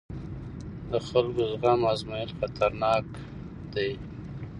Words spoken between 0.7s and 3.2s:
د خلکو زغم ازمېیل خطرناک